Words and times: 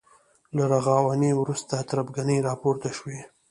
له 0.55 0.63
رغاونې 0.73 1.31
وروسته 1.41 1.75
تربګنۍ 1.89 2.37
راپورته 2.47 2.89
شوې. 2.97 3.19